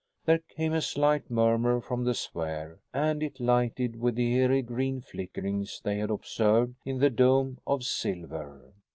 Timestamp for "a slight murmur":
0.73-1.79